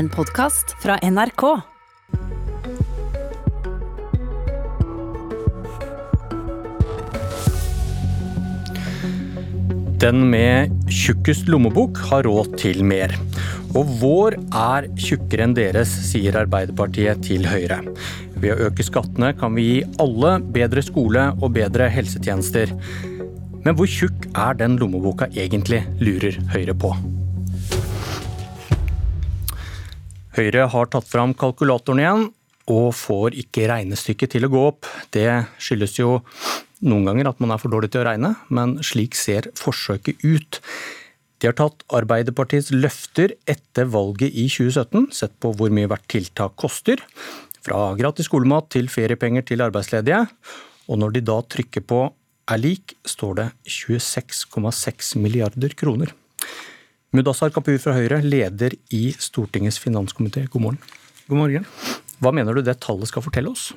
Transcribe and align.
En 0.00 0.08
podkast 0.08 0.70
fra 0.80 0.94
NRK. 1.04 1.42
Den 10.00 10.22
med 10.30 10.72
tjukkest 10.88 11.52
lommebok 11.52 12.00
har 12.08 12.24
råd 12.24 12.56
til 12.62 12.80
mer. 12.80 13.12
Og 13.76 13.92
vår 14.00 14.38
er 14.48 14.88
tjukkere 14.96 15.44
enn 15.44 15.58
deres, 15.58 15.92
sier 16.08 16.40
Arbeiderpartiet 16.46 17.20
til 17.28 17.44
Høyre. 17.44 17.82
Ved 18.40 18.56
å 18.56 18.70
øke 18.70 18.88
skattene 18.88 19.34
kan 19.36 19.52
vi 19.52 19.68
gi 19.68 19.78
alle 20.00 20.38
bedre 20.40 20.80
skole 20.88 21.28
og 21.42 21.58
bedre 21.60 21.92
helsetjenester. 21.92 22.72
Men 23.66 23.76
hvor 23.76 23.96
tjukk 24.00 24.30
er 24.32 24.56
den 24.64 24.80
lommeboka 24.80 25.28
egentlig, 25.36 25.84
lurer 26.00 26.40
Høyre 26.56 26.80
på. 26.88 26.96
Høyre 30.40 30.70
har 30.72 30.88
tatt 30.88 31.04
fram 31.04 31.34
kalkulatoren 31.36 32.00
igjen, 32.00 32.22
og 32.70 32.94
får 32.96 33.34
ikke 33.42 33.66
regnestykket 33.68 34.32
til 34.32 34.46
å 34.46 34.52
gå 34.52 34.60
opp. 34.70 34.86
Det 35.12 35.26
skyldes 35.60 35.98
jo 35.98 36.20
noen 36.86 37.08
ganger 37.10 37.28
at 37.28 37.42
man 37.42 37.52
er 37.52 37.60
for 37.60 37.72
dårlig 37.72 37.90
til 37.92 38.00
å 38.00 38.06
regne, 38.08 38.30
men 38.48 38.78
slik 38.86 39.18
ser 39.18 39.50
forsøket 39.58 40.22
ut. 40.24 40.60
De 41.40 41.50
har 41.50 41.56
tatt 41.58 41.84
Arbeiderpartiets 41.96 42.70
løfter 42.72 43.34
etter 43.48 43.90
valget 43.92 44.32
i 44.32 44.46
2017, 44.48 45.10
sett 45.16 45.36
på 45.42 45.52
hvor 45.56 45.72
mye 45.76 45.90
hvert 45.90 46.08
tiltak 46.08 46.56
koster. 46.60 47.02
Fra 47.60 47.90
gratis 47.98 48.30
skolemat 48.30 48.70
til 48.72 48.88
feriepenger 48.92 49.44
til 49.50 49.64
arbeidsledige. 49.64 50.22
Og 50.88 51.02
når 51.02 51.18
de 51.18 51.26
da 51.26 51.36
trykker 51.52 51.84
på 51.84 52.00
er 52.50 52.64
lik, 52.64 52.96
står 53.04 53.36
det 53.42 53.48
26,6 53.68 55.14
milliarder 55.20 55.76
kroner. 55.76 56.14
Mudassar 57.10 57.50
Kapur 57.50 57.74
fra 57.82 57.96
Høyre, 57.96 58.20
leder 58.22 58.76
i 58.94 59.08
Stortingets 59.18 59.80
finanskomité, 59.82 60.44
god 60.46 60.62
morgen. 60.62 60.76
God 61.26 61.40
morgen. 61.40 61.64
Hva 62.22 62.30
mener 62.30 62.54
du 62.54 62.62
det 62.62 62.76
tallet 62.84 63.10
skal 63.10 63.24
fortelle 63.24 63.50
oss? 63.50 63.72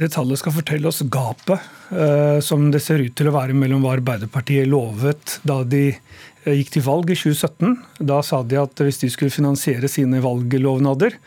Det 0.00 0.08
tallet 0.14 0.40
skal 0.40 0.54
fortelle 0.56 0.88
oss 0.88 1.02
gapet 1.12 1.60
eh, 1.92 2.38
som 2.40 2.70
det 2.72 2.80
ser 2.80 3.04
ut 3.04 3.12
til 3.18 3.28
å 3.28 3.34
være 3.34 3.52
mellom 3.52 3.84
hva 3.84 3.98
Arbeiderpartiet 3.98 4.64
lovet 4.70 5.36
da 5.44 5.58
de 5.60 5.90
eh, 5.92 6.56
gikk 6.56 6.72
til 6.78 6.86
valg 6.86 7.12
i 7.12 7.18
2017. 7.20 7.76
Da 8.00 8.22
sa 8.24 8.40
de 8.40 8.62
at 8.62 8.80
hvis 8.80 9.02
de 9.04 9.12
skulle 9.12 9.34
finansiere 9.34 9.92
sine 9.92 10.24
valglovnader, 10.24 11.18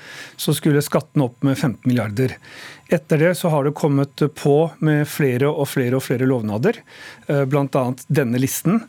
så 0.42 0.58
skulle 0.58 0.82
skattene 0.82 1.30
opp 1.30 1.46
med 1.46 1.54
15 1.54 1.86
milliarder. 1.86 2.34
Etter 2.88 3.18
det 3.18 3.36
så 3.36 3.50
har 3.50 3.64
det 3.66 3.74
kommet 3.74 4.22
på 4.38 4.56
med 4.86 5.08
flere 5.10 5.50
og 5.50 5.66
flere 5.72 5.98
og 5.98 6.04
flere 6.06 6.28
lovnader, 6.30 6.84
eh, 7.26 7.46
bl.a. 7.50 7.86
denne 8.14 8.38
listen. 8.38 8.84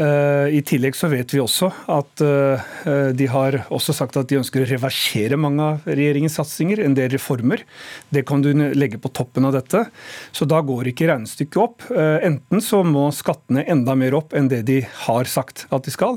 Eh, 0.00 0.48
I 0.56 0.62
tillegg 0.66 0.96
så 0.96 1.10
vet 1.12 1.30
vi 1.30 1.42
også 1.42 1.68
at 1.92 2.22
eh, 2.24 3.10
de 3.14 3.26
har 3.30 3.58
også 3.68 3.92
sagt 3.94 4.16
at 4.16 4.30
de 4.30 4.38
ønsker 4.40 4.64
å 4.64 4.68
reversere 4.70 5.36
mange 5.38 5.66
av 5.74 5.84
regjeringens 5.84 6.38
satsinger, 6.40 6.80
en 6.80 6.96
del 6.96 7.12
reformer. 7.12 7.66
Det 8.08 8.24
kan 8.26 8.40
du 8.42 8.48
legge 8.72 8.98
på 8.98 9.12
toppen 9.12 9.44
av 9.44 9.52
dette. 9.58 9.84
Så 10.32 10.48
da 10.48 10.62
går 10.64 10.90
ikke 10.90 11.10
regnestykket 11.12 11.60
opp. 11.60 11.84
Enten 11.94 12.64
så 12.64 12.80
må 12.86 13.10
skattene 13.14 13.66
enda 13.70 13.92
mer 13.98 14.16
opp 14.16 14.32
enn 14.34 14.48
det 14.48 14.62
de 14.70 14.80
har 15.04 15.28
sagt 15.28 15.66
at 15.68 15.84
de 15.84 15.92
skal, 15.92 16.16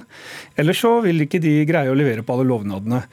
eller 0.55 0.77
så 0.77 0.97
vil 1.03 1.27
ikke 1.27 1.43
de 1.43 1.59
greie 1.67 1.91
å 1.91 1.97
levere 1.97 2.23
på 2.23 2.33
alle 2.33 2.47
lovnadene. 2.47 3.03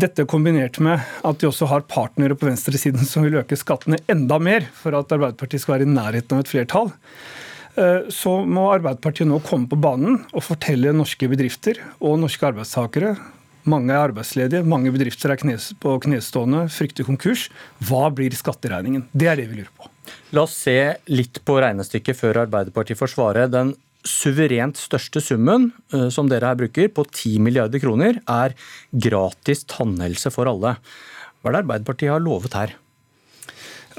Dette 0.00 0.26
kombinert 0.28 0.78
med 0.82 1.00
at 1.26 1.40
de 1.40 1.48
også 1.48 1.68
har 1.70 1.86
partnere 1.88 2.36
på 2.38 2.48
venstresiden 2.48 3.06
som 3.06 3.24
vil 3.26 3.40
øke 3.40 3.58
skattene 3.60 4.00
enda 4.10 4.40
mer 4.42 4.66
for 4.76 4.96
at 4.98 5.12
Arbeiderpartiet 5.16 5.64
skal 5.64 5.78
være 5.78 5.88
i 5.88 5.92
nærheten 5.92 6.36
av 6.36 6.44
et 6.44 6.52
flertall. 6.52 6.92
Eh, 7.76 8.08
så 8.12 8.38
må 8.44 8.70
Arbeiderpartiet 8.72 9.28
nå 9.30 9.42
komme 9.46 9.70
på 9.70 9.78
banen 9.80 10.22
og 10.32 10.46
fortelle 10.46 10.96
norske 10.96 11.28
bedrifter 11.30 11.82
og 12.00 12.18
norske 12.22 12.50
arbeidstakere 12.50 13.14
mange 13.68 13.92
er 13.92 14.06
arbeidsledige, 14.08 14.64
mange 14.64 14.92
bedrifter 14.94 15.34
er 15.34 15.40
knes, 15.40 15.70
på 15.80 15.96
knestående, 16.04 16.64
frykter 16.72 17.04
konkurs. 17.04 17.48
Hva 17.84 18.08
blir 18.14 18.34
skatteregningen? 18.36 19.06
Det 19.12 19.28
er 19.28 19.40
det 19.40 19.48
vi 19.50 19.60
lurer 19.60 19.72
på. 19.76 19.90
La 20.34 20.46
oss 20.46 20.56
se 20.64 20.76
litt 21.12 21.42
på 21.46 21.58
regnestykket 21.60 22.16
før 22.18 22.44
Arbeiderpartiet 22.46 22.98
får 22.98 23.12
svare. 23.12 23.46
Den 23.52 23.74
suverent 24.06 24.80
største 24.80 25.20
summen 25.20 25.70
eh, 25.92 26.08
som 26.12 26.30
dere 26.30 26.48
her 26.48 26.60
bruker, 26.62 26.88
på 26.88 27.04
10 27.04 27.36
milliarder 27.44 27.82
kroner, 27.82 28.22
er 28.24 28.56
gratis 28.90 29.66
tannhelse 29.68 30.32
for 30.32 30.48
alle. 30.48 30.78
Hva 31.40 31.50
er 31.50 31.58
det 31.58 31.64
Arbeiderpartiet 31.66 32.14
har 32.14 32.24
lovet 32.24 32.56
her? 32.56 32.78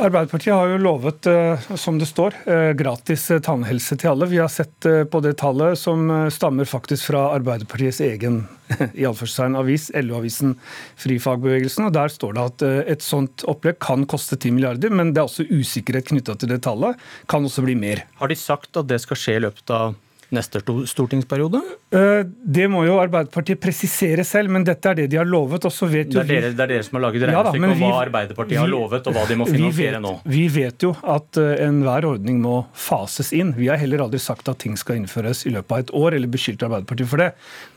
Arbeiderpartiet 0.02 0.56
har 0.56 0.66
jo 0.72 0.78
lovet, 0.82 1.28
eh, 1.30 1.60
som 1.78 2.00
det 2.00 2.08
står, 2.10 2.34
eh, 2.50 2.72
gratis 2.74 3.32
eh, 3.32 3.40
tannhelse 3.40 3.98
til 4.02 4.10
alle. 4.10 4.26
Vi 4.26 4.40
har 4.42 4.50
sett 4.50 4.82
på 4.82 5.22
det 5.22 5.36
tallet 5.38 5.78
som 5.78 6.10
stammer 6.34 6.66
faktisk 6.66 7.12
fra 7.12 7.28
Arbeiderpartiets 7.36 8.02
egen 8.02 8.48
i 8.98 9.06
avis, 9.06 9.92
LO-avisen 9.94 10.56
Frifagbevegelsen. 10.98 11.86
og 11.86 11.94
Der 11.94 12.10
står 12.10 12.34
det 12.34 12.42
at 12.42 12.62
et 12.96 13.06
sånt 13.06 13.46
opplegg 13.46 13.78
kan 13.80 14.08
koste 14.10 14.40
10 14.40 14.52
milliarder, 14.58 14.90
men 14.90 15.14
det 15.14 15.22
er 15.22 15.30
også 15.30 15.46
usikkerhet 15.52 16.10
knytta 16.10 16.36
til 16.40 16.50
det 16.50 16.64
tallet. 16.66 16.98
Kan 17.30 17.46
også 17.46 17.62
bli 17.62 17.76
mer. 17.76 18.02
Har 18.18 18.28
de 18.28 18.36
sagt 18.36 18.78
at 18.78 18.90
det 18.90 19.02
skal 19.02 19.20
skje 19.20 19.38
i 19.38 19.44
løpet 19.46 19.70
av 19.70 19.94
neste 20.36 20.62
stortingsperiode? 20.64 21.62
Eh, 21.92 22.22
det 22.26 22.68
må 22.72 22.86
jo 22.88 22.98
Arbeiderpartiet 23.02 23.60
presisere 23.62 24.24
selv, 24.28 24.52
men 24.54 24.66
dette 24.68 24.92
er 24.92 25.02
det 25.02 25.08
de 25.12 25.20
har 25.20 25.28
lovet. 25.28 25.66
og 25.68 25.74
så 25.74 25.90
vet 25.92 26.12
jo 26.12 26.22
det, 26.22 26.24
er 26.24 26.48
dere, 26.48 26.52
det 26.56 26.66
er 26.66 26.72
dere 26.76 26.86
som 26.88 26.98
har 26.98 27.06
laget 27.08 27.26
regnestykket 27.28 27.68
ja, 27.68 27.74
om 27.76 27.84
hva 27.84 28.02
Arbeiderpartiet 28.06 28.56
vi, 28.56 28.60
har 28.62 28.72
lovet, 28.72 29.08
og 29.08 29.18
hva 29.18 29.26
de 29.28 29.38
må 29.40 29.48
finansiere 29.50 30.00
vi 30.00 30.04
nå? 30.06 30.14
Vi 30.36 30.46
vet 30.54 30.86
jo 30.88 30.94
at 31.16 31.40
uh, 31.42 31.52
enhver 31.66 32.08
ordning 32.14 32.42
må 32.44 32.56
fases 32.78 33.32
inn. 33.36 33.54
Vi 33.58 33.68
har 33.72 33.80
heller 33.82 34.06
aldri 34.06 34.22
sagt 34.24 34.48
at 34.52 34.62
ting 34.64 34.78
skal 34.80 35.02
innføres 35.02 35.46
i 35.50 35.54
løpet 35.56 35.76
av 35.76 35.84
et 35.86 35.94
år, 36.02 36.18
eller 36.18 36.32
beskyldt 36.32 36.66
Arbeiderpartiet 36.68 37.12
for 37.12 37.24
det. 37.24 37.32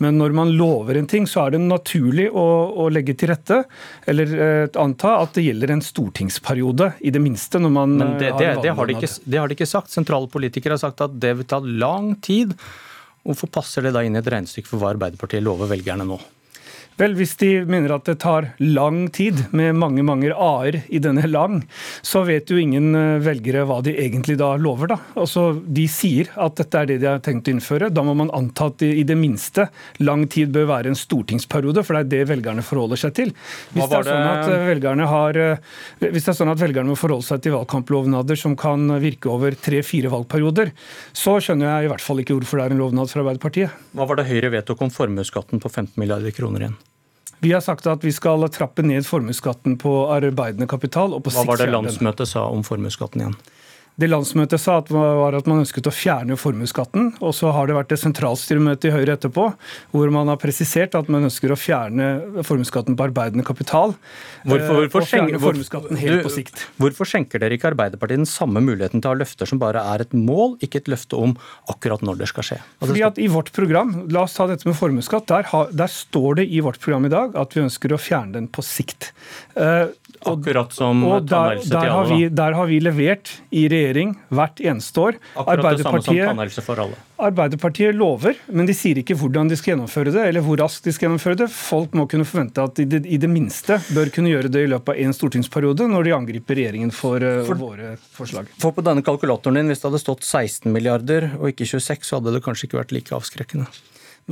Men 0.05 0.19
når 0.21 0.37
man 0.37 0.55
lover 0.59 1.01
en 1.01 1.11
ting, 1.11 1.27
så 1.31 1.47
er 1.47 1.57
det 1.57 1.63
naturlig 1.65 2.29
å, 2.31 2.47
å 2.85 2.89
legge 2.93 3.17
til 3.19 3.33
rette, 3.33 3.65
eller 4.11 4.35
eh, 4.47 4.67
anta 4.81 5.17
at 5.23 5.35
det 5.37 5.47
gjelder 5.47 5.75
en 5.75 5.85
stortingsperiode, 5.85 6.93
i 7.01 7.11
det 7.15 7.21
minste. 7.23 7.59
når 7.59 7.73
man 7.73 7.97
Men 7.99 8.17
det, 8.21 8.31
det, 8.39 8.51
det, 8.63 8.73
har 8.77 8.87
de 8.87 8.97
ikke, 8.99 9.11
det 9.25 9.41
har 9.41 9.51
de 9.51 9.57
ikke 9.59 9.69
sagt. 9.69 9.93
Sentrale 9.95 10.31
politikere 10.31 10.77
har 10.77 10.83
sagt 10.83 11.03
at 11.05 11.15
det 11.21 11.35
vil 11.41 11.49
ta 11.49 11.61
lang 11.65 12.15
tid 12.25 12.44
tid. 12.45 12.57
Hvorfor 13.25 13.51
passer 13.53 13.87
det 13.87 13.95
da 13.97 14.05
inn 14.05 14.17
i 14.17 14.21
et 14.21 14.31
regnestykke 14.31 14.69
for 14.69 14.81
hva 14.81 14.93
Arbeiderpartiet 14.93 15.45
lover 15.45 15.71
velgerne 15.71 16.07
nå? 16.09 16.21
Vel, 17.01 17.17
Hvis 17.19 17.35
de 17.41 17.49
mener 17.67 17.91
at 17.97 18.07
det 18.07 18.21
tar 18.23 18.53
lang 18.63 19.09
tid, 19.15 19.41
med 19.51 19.75
mange 19.75 20.05
mange 20.07 20.31
a-er 20.31 20.77
i 20.95 21.01
denne 21.03 21.27
lang, 21.27 21.65
så 22.07 22.23
vet 22.27 22.51
jo 22.51 22.59
ingen 22.61 22.95
eh, 22.95 23.23
velgere 23.25 23.65
hva 23.67 23.81
de 23.83 23.97
egentlig 23.99 24.37
da 24.39 24.53
lover. 24.55 24.93
da. 24.93 24.99
Altså, 25.19 25.49
De 25.67 25.89
sier 25.91 26.31
at 26.39 26.55
dette 26.61 26.79
er 26.79 26.91
det 26.93 27.01
de 27.03 27.09
har 27.11 27.23
tenkt 27.25 27.51
å 27.51 27.55
innføre. 27.57 27.91
Da 27.91 28.05
må 28.07 28.15
man 28.15 28.31
anta 28.37 28.69
at 28.71 28.85
i 28.87 29.03
det 29.07 29.17
minste 29.19 29.67
lang 29.99 30.29
tid 30.31 30.55
bør 30.55 30.71
være 30.71 30.93
en 30.93 30.99
stortingsperiode, 30.99 31.83
for 31.83 31.99
det 31.99 32.05
er 32.05 32.13
det 32.13 32.31
velgerne 32.31 32.63
forholder 32.63 33.03
seg 33.03 33.17
til. 33.19 33.35
Hvis 33.75 33.91
det, 33.91 33.99
er 33.99 34.09
sånn 34.13 34.31
at 34.31 34.55
eh, 34.55 34.65
velgerne 34.71 35.11
har, 35.11 35.41
eh, 35.43 35.75
hvis 36.07 36.29
det 36.29 36.35
er 36.37 36.41
sånn 36.45 36.55
at 36.55 36.63
velgerne 36.63 36.95
må 36.95 36.99
forholde 37.01 37.27
seg 37.27 37.43
til 37.43 37.57
valgkamplovnader 37.57 38.39
som 38.39 38.55
kan 38.55 38.87
virke 39.03 39.35
over 39.35 39.59
tre-fire 39.59 40.15
valgperioder, 40.15 40.71
så 41.11 41.41
skjønner 41.43 41.73
jeg 41.73 41.89
i 41.89 41.93
hvert 41.97 42.07
fall 42.07 42.23
ikke 42.23 42.39
hvorfor 42.39 42.63
det 42.63 42.71
er 42.71 42.79
en 42.79 42.87
lovnad 42.87 43.11
fra 43.11 43.27
Arbeiderpartiet. 43.27 43.85
Hva 43.99 44.07
var 44.07 44.23
det 44.23 44.31
Høyre 44.31 44.55
vedtok 44.55 44.87
om 44.87 44.95
formuesskatten 44.95 45.59
på 45.59 45.75
15 45.75 45.99
milliarder 45.99 46.35
kroner 46.35 46.69
igjen? 46.69 46.83
Vi 47.45 47.53
har 47.53 47.61
sagt 47.61 47.85
at 47.91 48.05
vi 48.05 48.13
skal 48.15 48.47
trappe 48.49 48.81
ned 48.87 49.05
formuesskatten 49.05 49.77
på 49.81 49.91
arbeidende 50.15 50.65
kapital. 50.71 51.13
Hva 51.21 51.45
var 51.45 51.61
det 51.61 51.69
landsmøtet 51.69 52.31
sa 52.31 52.47
om 52.49 52.65
formuesskatten 52.65 53.21
igjen? 53.21 53.35
Det 53.95 54.09
landsmøtet 54.11 54.59
sa 54.59 54.81
at 54.81 54.89
var 54.91 55.37
at 55.39 55.47
man 55.47 55.61
ønsket 55.63 55.87
å 55.87 55.93
fjerne 55.95 56.35
formuesskatten. 56.39 57.13
Og 57.23 57.35
så 57.37 57.53
har 57.55 57.69
det 57.71 57.77
vært 57.77 57.93
et 57.95 58.03
sentralstyremøte 58.03 58.91
i 58.91 58.95
Høyre 58.95 59.15
etterpå 59.15 59.47
hvor 59.95 60.11
man 60.15 60.31
har 60.33 60.41
presisert 60.43 60.97
at 60.99 61.11
man 61.13 61.29
ønsker 61.29 61.55
å 61.55 61.59
fjerne 61.59 62.43
formuesskatten 62.47 62.99
på 62.99 63.07
arbeidende 63.07 63.47
kapital. 63.47 63.95
Hvorfor, 64.43 64.81
hvorfor, 64.83 65.07
og 65.07 65.11
fjerne 65.13 65.41
formuesskatten 65.43 66.01
helt 66.01 66.27
på 66.27 66.35
sikt. 66.35 66.65
Hvorfor 66.83 67.09
skjenker 67.09 67.43
dere 67.43 67.55
ikke 67.55 67.71
Arbeiderpartiet 67.71 68.25
den 68.25 68.31
samme 68.31 68.63
muligheten 68.65 68.99
til 68.99 69.13
å 69.13 69.15
ha 69.15 69.21
løfter 69.23 69.49
som 69.49 69.63
bare 69.63 69.85
er 69.95 70.03
et 70.03 70.17
mål, 70.17 70.59
ikke 70.65 70.83
et 70.83 70.91
løfte 70.91 71.21
om 71.21 71.37
akkurat 71.71 72.03
når 72.03 72.25
det 72.25 72.31
skal 72.33 72.49
skje? 72.51 72.61
Fordi 72.83 73.07
at 73.07 73.23
i 73.23 73.31
vårt 73.31 73.53
program, 73.55 73.95
La 74.15 74.25
oss 74.27 74.35
ta 74.37 74.49
dette 74.51 74.67
med 74.69 74.77
formuesskatt. 74.79 75.31
Der, 75.31 75.47
der, 75.71 75.91
står 75.91 76.41
det 76.41 76.49
i 76.51 76.61
vårt 76.65 76.81
program 76.83 77.07
i 77.07 77.13
dag 77.13 77.39
at 77.39 77.55
vi 77.55 77.63
ønsker 77.63 77.95
å 77.95 78.01
fjerne 78.01 78.35
den 78.37 78.51
på 78.51 78.63
sikt. 78.67 79.13
Uh, 79.55 79.87
Akkurat 80.25 80.73
som 80.73 81.03
og 81.09 81.27
der, 81.29 81.59
der, 81.69 81.89
har 81.91 82.07
vi, 82.09 82.29
der 82.29 82.55
har 82.57 82.69
vi 82.71 82.79
levert 82.83 83.33
i 83.55 83.67
regjering 83.71 84.15
hvert 84.35 84.63
eneste 84.63 85.01
år. 85.01 85.19
Akkurat 85.35 85.79
det 85.79 85.87
samme 85.87 86.03
som 86.05 86.17
tannhelse 86.17 86.65
for 86.65 86.83
alle. 86.85 86.99
Arbeiderpartiet 87.25 87.95
lover, 87.95 88.39
men 88.51 88.67
de 88.67 88.75
sier 88.75 88.99
ikke 88.99 89.17
hvordan 89.19 89.51
de 89.51 89.59
skal 89.59 89.75
gjennomføre 89.75 90.11
det, 90.15 90.25
eller 90.31 90.43
hvor 90.45 90.59
raskt 90.59 90.89
de 90.89 90.95
skal 90.95 91.09
gjennomføre 91.09 91.39
det. 91.45 91.49
Folk 91.55 91.95
må 91.99 92.09
kunne 92.11 92.27
forvente 92.27 92.65
at 92.65 92.81
de 92.81 93.01
i 93.05 93.21
det, 93.21 93.31
minste 93.31 93.79
bør 93.95 94.11
kunne 94.15 94.33
gjøre 94.33 94.51
det 94.53 94.65
i 94.67 94.71
løpet 94.73 94.95
av 94.95 95.01
én 95.05 95.15
stortingsperiode, 95.15 95.87
når 95.91 96.09
de 96.09 96.15
angriper 96.17 96.59
regjeringen 96.59 96.95
for, 96.95 97.23
uh, 97.23 97.45
for 97.47 97.61
våre 97.61 97.95
forslag. 98.17 98.51
For 98.63 98.75
på 98.75 98.85
denne 98.87 99.05
kalkulatoren 99.07 99.61
din, 99.61 99.71
hvis 99.71 99.83
det 99.83 99.91
hadde 99.91 100.03
stått 100.03 100.27
16 100.27 100.71
milliarder 100.75 101.33
og 101.39 101.53
ikke 101.53 101.69
26, 101.71 102.09
så 102.09 102.19
hadde 102.19 102.35
det 102.35 102.45
kanskje 102.45 102.69
ikke 102.69 102.83
vært 102.83 102.97
like 102.97 103.15
avskrekkende? 103.15 103.71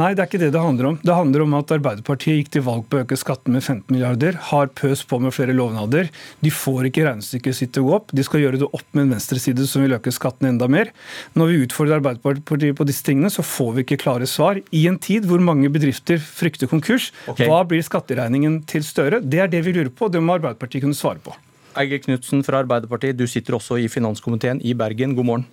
Nei, 0.00 0.14
det 0.16 0.22
er 0.22 0.28
ikke 0.30 0.38
det 0.40 0.54
det 0.54 0.60
handler 0.62 0.86
om. 0.88 0.94
Det 1.04 1.12
handler 1.12 1.42
om 1.44 1.54
at 1.58 1.72
Arbeiderpartiet 1.74 2.38
gikk 2.38 2.46
til 2.54 2.62
valg 2.64 2.86
på 2.88 2.96
å 2.96 3.02
øke 3.02 3.16
skatten 3.20 3.52
med 3.52 3.60
15 3.60 3.92
milliarder, 3.92 4.38
har 4.48 4.70
pøst 4.72 5.04
på 5.10 5.18
med 5.20 5.34
flere 5.36 5.52
lovnader. 5.52 6.08
De 6.40 6.52
får 6.54 6.88
ikke 6.88 7.04
regnestykket 7.04 7.58
sitt 7.58 7.74
til 7.76 7.84
å 7.84 7.90
gå 7.90 7.98
opp. 7.98 8.14
De 8.16 8.24
skal 8.24 8.40
gjøre 8.40 8.62
det 8.62 8.70
opp 8.70 8.86
med 8.96 9.04
en 9.04 9.12
venstreside 9.12 9.66
som 9.68 9.84
vil 9.84 9.92
øke 9.98 10.14
skatten 10.16 10.48
enda 10.48 10.68
mer. 10.72 10.94
Når 11.36 11.50
vi 11.50 11.58
utfordrer 11.66 11.98
Arbeiderpartiet 11.98 12.78
på 12.78 12.86
disse 12.88 13.04
tingene, 13.04 13.28
så 13.34 13.44
får 13.44 13.74
vi 13.76 13.84
ikke 13.84 14.00
klare 14.06 14.28
svar. 14.30 14.62
I 14.72 14.86
en 14.88 14.96
tid 14.96 15.28
hvor 15.28 15.44
mange 15.44 15.68
bedrifter 15.74 16.16
frykter 16.24 16.72
konkurs, 16.72 17.10
okay. 17.28 17.50
hva 17.52 17.60
blir 17.68 17.84
skatteregningen 17.84 18.62
til 18.72 18.88
Støre? 18.88 19.20
Det 19.20 19.44
er 19.44 19.52
det 19.52 19.60
vi 19.68 19.76
lurer 19.76 19.92
på, 19.92 20.08
det 20.08 20.24
må 20.24 20.38
Arbeiderpartiet 20.38 20.86
kunne 20.86 20.96
svare 20.96 21.20
på. 21.20 21.36
Eigil 21.76 22.00
Knutsen 22.06 22.40
fra 22.48 22.64
Arbeiderpartiet, 22.64 23.20
du 23.20 23.28
sitter 23.28 23.60
også 23.60 23.76
i 23.76 23.92
finanskomiteen 23.92 24.64
i 24.64 24.72
Bergen. 24.72 25.12
God 25.20 25.28
morgen. 25.28 25.46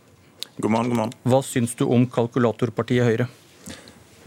God 0.64 0.72
morgen, 0.72 0.96
god 0.96 1.04
morgen. 1.04 1.16
Hva 1.28 1.44
syns 1.44 1.76
du 1.76 1.90
om 1.92 2.08
kalkulatorpartiet 2.08 3.04
Høyre? 3.04 3.28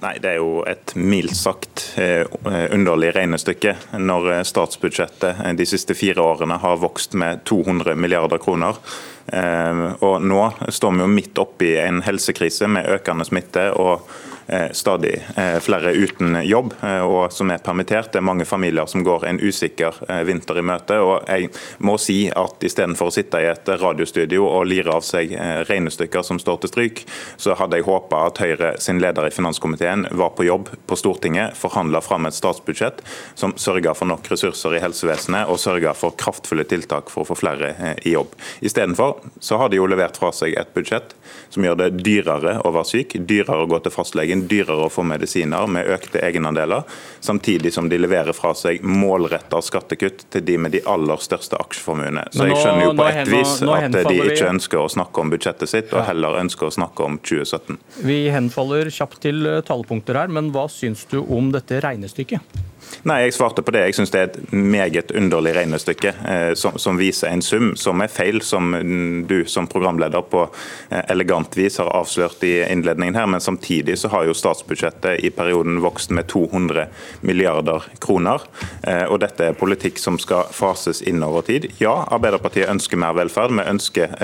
Nei, 0.03 0.17
Det 0.19 0.33
er 0.33 0.41
jo 0.41 0.65
et 0.67 0.97
mildt 0.99 1.37
sagt 1.39 1.85
eh, 2.01 2.27
underlig 2.75 3.13
regnestykke 3.15 3.77
når 4.03 4.29
eh, 4.33 4.41
statsbudsjettet 4.49 5.45
eh, 5.45 5.53
de 5.55 5.67
siste 5.69 5.95
fire 5.95 6.25
årene 6.25 6.59
har 6.59 6.81
vokst 6.83 7.15
med 7.15 7.45
200 7.47 7.95
milliarder 7.95 8.43
kroner. 8.43 8.81
Og 10.03 10.17
Nå 10.27 10.41
står 10.75 10.97
vi 10.97 11.05
jo 11.05 11.07
midt 11.07 11.39
oppi 11.39 11.69
en 11.79 12.01
helsekrise 12.03 12.67
med 12.67 12.89
økende 12.91 13.25
smitte. 13.29 13.69
og 13.79 14.03
stadig 14.73 15.15
eh, 15.37 15.59
flere 15.61 15.93
uten 15.93 16.37
jobb 16.45 16.75
eh, 16.83 17.01
og 17.01 17.33
som 17.33 17.51
er 17.53 17.63
permittert. 17.65 18.13
Det 18.13 18.21
er 18.21 18.27
mange 18.27 18.47
familier 18.49 18.89
som 18.91 19.05
går 19.07 19.27
en 19.29 19.41
usikker 19.41 20.01
vinter 20.27 20.59
i 20.61 20.65
møte. 20.67 20.99
og 21.01 21.29
jeg 21.29 21.51
må 21.79 21.97
si 22.01 22.27
at 22.29 22.63
Istedenfor 22.63 23.11
å 23.11 23.15
sitte 23.15 23.41
i 23.43 23.49
et 23.51 23.69
radiostudio 23.81 24.45
og 24.47 24.67
lire 24.71 24.95
av 24.95 25.03
seg 25.05 25.33
regnestykker 25.69 26.23
som 26.25 26.39
står 26.41 26.63
til 26.63 26.71
stryk, 26.71 27.03
så 27.41 27.57
hadde 27.59 27.79
jeg 27.79 27.87
håpa 27.89 28.23
at 28.29 28.41
Høyre 28.43 28.75
sin 28.81 29.01
leder 29.03 29.27
i 29.27 29.35
finanskomiteen 29.35 30.07
var 30.19 30.33
på 30.37 30.47
jobb 30.47 30.71
på 30.89 30.99
Stortinget, 30.99 31.57
forhandla 31.59 32.01
fram 32.05 32.29
et 32.29 32.37
statsbudsjett 32.37 33.03
som 33.35 33.55
sørga 33.61 33.95
for 33.99 34.09
nok 34.11 34.31
ressurser 34.33 34.77
i 34.77 34.83
helsevesenet 34.83 35.51
og 35.51 35.61
sørga 35.61 35.95
for 35.99 36.17
kraftfulle 36.19 36.65
tiltak 36.69 37.11
for 37.13 37.25
å 37.25 37.31
få 37.33 37.39
flere 37.43 37.97
i 38.03 38.15
jobb. 38.15 38.33
Istedenfor 38.65 39.19
så 39.41 39.59
har 39.61 39.73
de 39.73 39.81
jo 39.81 39.89
levert 39.91 40.21
fra 40.21 40.33
seg 40.37 40.57
et 40.59 40.73
budsjett 40.77 41.17
som 41.53 41.65
gjør 41.67 41.79
det 41.83 41.91
dyrere 42.01 42.59
å 42.63 42.73
være 42.73 42.89
syk, 42.89 43.17
dyrere 43.29 43.67
å 43.67 43.71
gå 43.71 43.83
til 43.83 43.95
fastlegen, 43.95 44.42
dyrere 44.49 44.87
å 44.87 44.93
få 44.93 45.05
medisiner 45.07 45.69
med 45.71 45.89
økte 45.93 46.23
egenandeler, 46.25 46.83
samtidig 47.21 47.73
som 47.75 47.89
de 47.89 47.99
leverer 48.01 48.37
fra 48.37 48.53
seg 48.59 48.83
målretta 48.87 49.61
skattekutt 49.63 50.27
til 50.33 50.45
de 50.47 50.59
med 50.59 50.77
de 50.77 50.83
aller 50.89 51.23
største 51.23 51.59
aksjeformuene. 51.61 52.27
Så 52.35 52.49
jeg 52.51 52.59
skjønner 52.59 52.89
jo 52.89 52.97
på 52.99 53.09
et 53.11 53.33
vis 53.33 53.55
at 53.63 53.99
de 54.09 54.19
ikke 54.19 54.51
ønsker 54.51 54.83
å 54.83 54.89
snakke 54.93 55.25
om 55.25 55.33
budsjettet 55.33 55.73
sitt, 55.73 55.95
og 55.95 56.07
heller 56.09 56.41
ønsker 56.43 56.69
å 56.69 56.75
snakke 56.75 57.07
om 57.07 57.21
2017. 57.23 57.81
Vi 58.09 58.19
henfaller 58.35 58.91
kjapt 58.93 59.23
til 59.27 59.47
talepunkter 59.69 60.23
her, 60.23 60.33
men 60.33 60.53
hva 60.55 60.69
syns 60.73 61.07
du 61.11 61.21
om 61.23 61.53
dette 61.55 61.83
regnestykket? 61.85 62.63
Nei, 63.03 63.23
Jeg 63.25 63.35
svarte 63.35 63.63
på 63.65 63.73
det. 63.75 63.87
Jeg 63.89 63.97
syns 63.97 64.13
det 64.15 64.21
er 64.21 64.29
et 64.29 64.53
meget 64.53 65.11
underlig 65.17 65.55
regnestykke 65.57 66.13
eh, 66.29 66.53
som, 66.59 66.77
som, 66.79 66.99
viser 67.01 67.33
en 67.33 67.43
sum 67.43 67.73
som 67.79 68.03
er 68.05 68.13
feil, 68.13 68.41
som 68.45 68.75
du 69.27 69.43
som 69.51 69.67
programleder 69.71 70.23
på 70.31 70.45
eh, 70.91 71.03
elegant 71.11 71.57
vis 71.59 71.81
har 71.83 71.91
avslørt 71.97 72.45
i 72.47 72.55
innledningen 72.63 73.17
her. 73.19 73.27
Men 73.27 73.43
samtidig 73.43 73.99
så 73.99 74.13
har 74.13 74.29
jo 74.29 74.37
statsbudsjettet 74.37 75.25
i 75.25 75.33
perioden 75.35 75.81
vokst 75.83 76.13
med 76.15 76.29
200 76.31 76.87
milliarder 77.27 77.89
kroner. 78.05 78.45
Eh, 78.83 79.05
og 79.09 79.23
dette 79.25 79.51
er 79.51 79.59
politikk 79.59 79.99
som 79.99 80.21
skal 80.23 80.53
fases 80.55 81.03
inn 81.03 81.25
over 81.27 81.47
tid. 81.49 81.71
Ja, 81.83 81.97
Arbeiderpartiet 82.13 82.71
ønsker 82.71 83.01
mer 83.01 83.17
velferd. 83.19 83.57
Vi 83.57 83.67
ønsker 83.67 84.15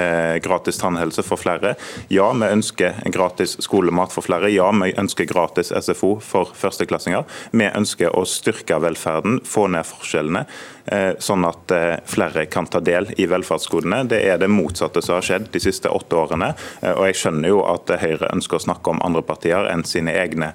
gratis 0.45 0.79
tannhelse 0.79 1.25
for 1.27 1.41
flere. 1.41 1.75
Ja, 2.13 2.29
vi 2.37 2.47
ønsker 2.53 3.01
gratis 3.15 3.57
skolemat 3.65 4.15
for 4.15 4.27
flere. 4.27 4.51
Ja, 4.53 4.71
vi 4.77 4.93
ønsker 4.99 5.27
gratis 5.29 5.73
SFO 5.75 6.19
for 6.25 6.53
førsteklassinger. 6.59 7.27
Vi 7.51 7.67
ønsker 7.69 8.15
å 8.15 8.25
styrke 8.29 8.58
styrke 8.59 8.79
velferden, 8.83 9.41
få 9.45 9.67
ned 9.69 9.87
forskjellene, 9.87 10.45
eh, 10.87 11.13
sånn 11.19 11.45
at 11.47 11.71
eh, 11.71 11.97
flere 12.07 12.47
kan 12.47 12.67
ta 12.67 12.81
del 12.81 13.09
i 13.17 13.27
velferdsgodene. 13.27 14.09
Det 14.09 14.23
er 14.27 14.39
det 14.39 14.49
motsatte 14.49 15.03
som 15.03 15.19
har 15.19 15.23
skjedd 15.23 15.51
de 15.53 15.61
siste 15.61 15.89
åtte 15.89 16.17
årene. 16.17 16.55
Eh, 16.83 16.93
og 16.93 17.07
jeg 17.07 17.19
skjønner 17.23 17.49
jo 17.49 17.63
at 17.67 17.89
Høyre 18.01 18.33
ønsker 18.33 18.59
å 18.59 18.67
snakke 18.67 18.91
om 18.91 19.03
andre 19.05 19.23
partier 19.23 19.69
enn 19.71 19.85
sine 19.85 20.13
egne 20.13 20.53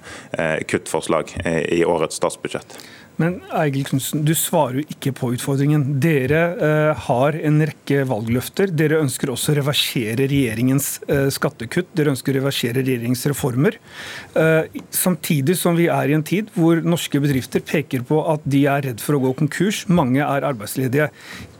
kuttforslag 0.68 1.30
i 1.44 1.84
årets 1.84 2.16
statsbudsjett. 2.18 2.76
Men 3.20 3.36
Eigil 3.54 3.84
Knutsen, 3.86 4.24
du 4.26 4.32
svarer 4.34 4.80
jo 4.80 4.84
ikke 4.90 5.12
på 5.14 5.30
utfordringen. 5.36 5.84
Dere 6.02 6.40
eh, 6.66 7.04
har 7.06 7.36
en 7.46 7.60
rekke 7.62 8.02
valgløfter. 8.10 8.72
Dere 8.74 8.98
ønsker 9.04 9.30
også 9.30 9.52
å 9.52 9.58
reversere 9.60 10.26
regjeringens 10.30 10.88
eh, 11.06 11.28
skattekutt. 11.34 11.92
Dere 11.94 12.10
ønsker 12.14 12.34
å 12.34 12.40
reversere 12.40 12.82
regjeringens 12.82 13.22
reformer. 13.30 13.78
Eh, 14.34 14.80
samtidig 14.90 15.54
som 15.60 15.78
vi 15.78 15.86
er 15.92 16.10
i 16.10 16.18
en 16.18 16.26
tid 16.26 16.50
hvor 16.58 16.82
norske 16.82 17.22
bedrifter 17.22 17.62
peker 17.62 18.02
på 18.08 18.18
at 18.34 18.42
de 18.50 18.64
er 18.70 18.88
redd 18.88 19.04
for 19.04 19.14
å 19.14 19.22
gå 19.28 19.34
konkurs. 19.44 19.84
Mange 19.86 20.24
er 20.24 20.48
arbeidsledige. 20.50 21.12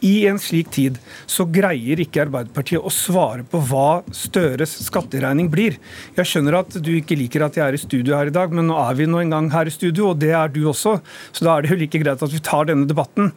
I 0.05 0.27
en 0.29 0.39
slik 0.43 0.69
tid 0.75 0.99
så 1.31 1.47
greier 1.49 2.03
ikke 2.03 2.25
Arbeiderpartiet 2.27 2.83
å 2.83 2.93
svare 2.93 3.45
på 3.49 3.61
hva 3.71 4.03
Støres 4.12 4.75
skatteregning 4.85 5.49
blir. 5.53 5.79
Jeg 6.19 6.29
skjønner 6.29 6.59
at 6.59 6.77
du 6.77 6.91
ikke 6.99 7.17
liker 7.17 7.47
at 7.47 7.56
jeg 7.56 7.65
er 7.65 7.79
i 7.79 7.81
studio 7.81 8.19
her 8.19 8.29
i 8.29 8.35
dag, 8.35 8.53
men 8.53 8.69
nå 8.69 8.77
er 8.83 8.99
vi 8.99 9.09
nå 9.09 9.23
en 9.23 9.33
gang 9.33 9.49
her 9.55 9.71
i 9.71 9.73
studio, 9.73 10.11
og 10.11 10.21
det 10.21 10.35
er 10.37 10.53
du 10.53 10.61
også. 10.69 10.99
Så 11.33 11.44
da 11.44 11.56
er 11.56 11.64
det 11.64 11.73
jo 11.73 11.81
like 11.81 12.00
greit 12.02 12.25
at 12.25 12.35
vi 12.35 12.43
tar 12.44 12.69
denne 12.69 12.88
debatten. 12.91 13.31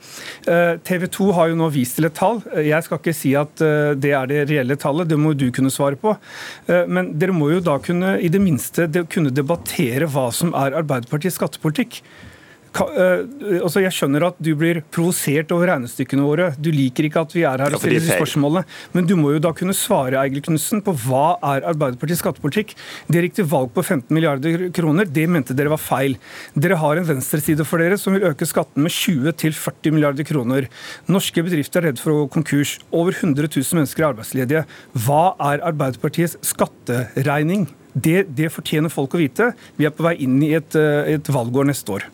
Eh, 0.47 0.77
TV 0.87 1.07
2 1.13 1.29
har 1.37 1.51
jo 1.51 1.59
nå 1.59 1.69
vist 1.75 1.99
til 1.99 2.09
et 2.09 2.17
tall. 2.17 2.41
Jeg 2.55 2.85
skal 2.85 3.01
ikke 3.01 3.15
si 3.15 3.33
at 3.39 3.63
eh, 3.63 3.91
det 3.99 4.13
er 4.17 4.31
det 4.31 4.45
reelle 4.51 4.79
tallet, 4.79 5.09
det 5.09 5.19
må 5.19 5.33
du 5.37 5.49
kunne 5.55 5.73
svare 5.73 5.99
på. 5.99 6.15
Eh, 6.71 6.87
men 6.87 7.13
dere 7.19 7.35
må 7.35 7.51
jo 7.53 7.63
da 7.63 7.77
kunne 7.83 8.17
i 8.23 8.31
det 8.33 8.41
minste 8.43 8.89
kunne 9.11 9.33
debattere 9.33 10.09
hva 10.11 10.29
som 10.35 10.55
er 10.57 10.77
Arbeiderpartiets 10.81 11.39
skattepolitikk. 11.39 12.01
Uh, 12.77 13.63
altså 13.63 13.81
jeg 13.83 13.95
skjønner 13.95 14.27
at 14.29 14.39
du 14.43 14.51
blir 14.59 14.81
provosert 14.93 15.51
over 15.55 15.71
regnestykkene 15.71 16.25
våre. 16.25 16.49
Du 16.59 16.69
liker 16.73 17.07
ikke 17.07 17.23
at 17.25 17.35
vi 17.35 17.45
er 17.47 17.63
her 17.63 17.75
og 17.75 17.81
stiller 17.81 18.01
disse 18.01 18.17
spørsmålene. 18.19 18.63
Men 18.95 19.07
du 19.09 19.15
må 19.19 19.33
jo 19.35 19.43
da 19.43 19.53
kunne 19.57 19.75
svare 19.77 20.19
Eigil 20.21 20.43
Knudsen, 20.45 20.83
på 20.85 20.93
hva 21.05 21.37
er 21.53 21.65
Arbeiderpartiets 21.71 22.21
skattepolitikk. 22.23 22.75
Dere 23.11 23.29
gikk 23.29 23.39
til 23.39 23.49
valg 23.51 23.71
på 23.75 23.83
15 23.83 24.13
milliarder 24.13 24.67
kroner. 24.75 25.09
Det 25.09 25.25
mente 25.31 25.55
dere 25.57 25.73
var 25.73 25.81
feil. 25.81 26.17
Dere 26.57 26.79
har 26.81 26.99
en 26.99 27.07
venstreside 27.07 27.65
for 27.67 27.83
dere 27.83 27.99
som 28.01 28.15
vil 28.15 28.27
øke 28.29 28.47
skatten 28.49 28.85
med 28.85 28.93
20-40 28.93 29.95
milliarder 29.95 30.27
kroner. 30.27 30.69
Norske 31.11 31.43
bedrifter 31.45 31.81
er 31.81 31.91
redd 31.91 32.03
for 32.03 32.13
å 32.13 32.21
gå 32.21 32.29
konkurs. 32.37 32.77
Over 32.91 33.15
100 33.15 33.49
000 33.49 33.81
mennesker 33.81 34.03
er 34.05 34.11
arbeidsledige. 34.11 34.65
Hva 35.07 35.23
er 35.51 35.63
Arbeiderpartiets 35.67 36.37
skatteregning? 36.45 37.67
Det, 37.97 38.27
det, 38.37 38.51
fortjener 38.53 38.93
folk 38.93 39.15
å 39.17 39.21
vite. 39.21 39.51
Vi 39.77 39.87
er 39.87 39.95
på 39.95 40.05
vei 40.05 40.17
inn 40.21 40.37
i 40.45 40.53
et, 40.57 40.75
eh, 40.77 41.15
et 41.15 41.33
valgår 41.33 41.65
neste 41.71 41.95
år. 41.95 42.05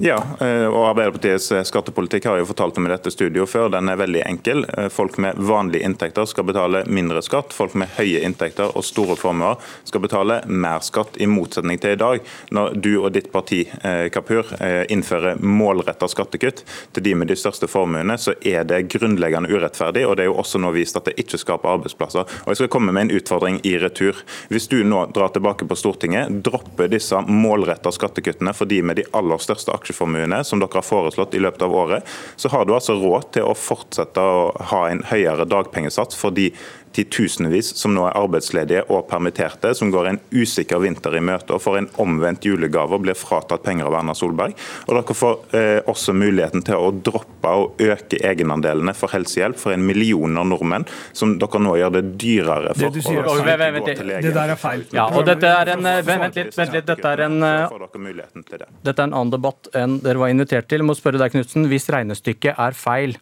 Ja, 0.00 0.18
eh, 0.40 0.66
og 0.70 0.84
Arbeiderpartiets 0.92 1.48
eh, 1.50 1.64
skattepolitikk 1.66 2.28
har 2.28 2.38
jo 2.38 2.46
fortalt 2.46 2.76
om 2.78 2.86
i 2.86 2.90
dette 2.92 3.10
studioet 3.10 3.50
før. 3.50 3.66
Den 3.74 3.90
er 3.90 3.98
veldig 3.98 4.20
enkel. 4.30 4.60
Eh, 4.70 4.86
folk 4.94 5.16
med 5.18 5.34
vanlige 5.42 5.88
inntekter 5.88 6.28
skal 6.30 6.46
betale 6.46 6.84
mindre 6.86 7.18
skatt. 7.26 7.50
Folk 7.50 7.74
med 7.74 7.90
høye 7.96 8.20
inntekter 8.22 8.70
og 8.78 8.86
store 8.86 9.16
formuer 9.18 9.58
skal 9.88 10.04
betale 10.04 10.36
mer 10.46 10.84
skatt, 10.86 11.18
i 11.18 11.26
motsetning 11.26 11.80
til 11.82 11.96
i 11.96 11.98
dag, 11.98 12.22
når 12.54 12.76
du 12.78 12.92
og 13.00 13.10
ditt 13.16 13.32
parti 13.32 13.64
Kapur, 14.12 14.46
innfører 14.92 15.40
målretta 15.40 16.06
skattekutt 16.10 16.60
til 16.94 17.04
de 17.04 17.14
med 17.18 17.30
de 17.30 17.36
største 17.38 17.66
formuene, 17.70 18.14
så 18.20 18.34
er 18.46 18.66
det 18.68 18.84
grunnleggende 18.92 19.50
urettferdig. 19.50 20.04
og 20.06 20.16
Det 20.16 20.26
er 20.26 20.28
jo 20.28 20.36
også 20.38 20.60
nå 20.62 20.70
vist 20.76 20.98
at 21.00 21.08
det 21.08 21.16
ikke 21.18 21.40
skaper 21.40 21.72
arbeidsplasser. 21.72 22.28
Og 22.44 22.52
Jeg 22.52 22.60
skal 22.60 22.70
komme 22.76 22.92
med 22.94 23.08
en 23.08 23.14
utfordring 23.18 23.60
i 23.66 23.74
retur. 23.80 24.22
Hvis 24.52 24.68
du 24.70 24.82
nå 24.84 25.06
drar 25.16 25.32
tilbake 25.34 25.66
på 25.66 25.78
Stortinget, 25.78 26.42
dropper 26.46 26.90
disse 26.92 27.18
målretta 27.26 27.92
skattekuttene 27.94 28.54
for 28.54 28.70
de 28.70 28.82
med 28.82 29.00
de 29.00 29.08
aller 29.16 29.42
største 29.42 29.74
aksjene 29.74 29.87
aksjeformuene 29.88 30.44
som 30.44 30.60
dere 30.60 30.80
har 30.80 30.86
foreslått 30.86 31.34
i 31.34 31.42
løpet 31.42 31.62
av 31.62 31.74
året, 31.74 32.08
så 32.36 32.48
har 32.52 32.66
du 32.66 32.74
altså 32.74 32.98
råd 32.98 33.32
til 33.32 33.48
å 33.48 33.56
fortsette 33.56 34.20
å 34.20 34.50
ha 34.72 34.84
en 34.90 35.02
høyere 35.08 35.48
dagpengesats 35.48 36.18
for 36.18 36.34
de 36.34 36.50
titusenvis 36.98 37.72
som 37.78 37.94
nå 37.94 38.04
er 38.08 38.16
arbeidsledige 38.18 38.84
og 38.92 39.06
permitterte, 39.10 39.72
som 39.76 39.92
går 39.94 40.10
en 40.10 40.20
usikker 40.34 40.82
vinter 40.82 41.16
i 41.18 41.22
møte 41.24 41.54
og 41.54 41.62
får 41.62 41.80
en 41.80 41.90
omvendt 42.02 42.46
julegave 42.48 42.96
og 42.96 43.04
blir 43.06 43.18
fratatt 43.18 43.64
penger 43.66 43.88
av 43.88 43.98
Erna 44.00 44.16
Solberg. 44.18 44.56
Og 44.86 44.96
dere 44.96 45.16
får 45.18 45.56
eh, 45.58 45.78
også 45.90 46.14
muligheten 46.16 46.64
til 46.66 46.78
å 46.78 46.90
droppe 46.92 47.54
å 47.54 47.68
øke 47.78 48.20
egenandelene 48.24 48.94
for 48.98 49.14
helsehjelp 49.14 49.58
for 49.60 49.74
en 49.74 49.86
million 49.86 50.40
av 50.40 50.48
nordmenn, 50.50 50.86
som 51.16 51.36
dere 51.40 51.62
nå 51.62 51.76
gjør 51.80 51.96
det 51.98 52.04
dyrere 52.20 52.74
for 52.74 52.94
det 52.94 53.04
sier, 53.04 53.22
å 53.22 53.36
gå 53.38 53.46
vent, 53.46 53.78
vent, 53.78 54.04
Det 54.26 54.34
der 54.34 54.54
er 54.54 54.60
feil. 54.60 54.84
Ja, 54.94 55.08
og 55.12 55.26
dette 55.28 55.50
er 55.52 55.72
en, 55.74 55.88
vent 56.06 56.38
litt, 56.38 56.52
vent 56.56 56.74
litt, 56.74 56.88
dette 56.88 57.14
er 57.14 57.24
en, 57.28 57.38
dette 57.40 58.96
er 58.98 59.06
en 59.06 59.14
annen 59.14 59.32
debatt 59.34 59.70
enn 59.78 59.98
dere 60.04 60.22
var 60.22 60.32
invitert 60.32 60.68
til. 60.70 60.82
Jeg 60.82 60.88
må 60.88 60.96
spørre 60.98 61.20
deg, 61.20 61.34
Knutsen, 61.34 61.68
Hvis 61.70 61.88
regnestykket 61.92 62.58
er 62.58 62.76
feil, 62.76 63.16